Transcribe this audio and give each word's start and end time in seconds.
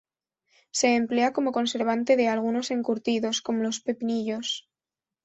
Se 0.77 0.87
emplea 0.99 1.31
como 1.31 1.51
conservante 1.51 2.11
de 2.15 2.27
algunos 2.27 2.71
encurtidos, 2.71 3.43
como 3.43 3.61
los 3.61 3.81
pepinillos. 3.81 4.67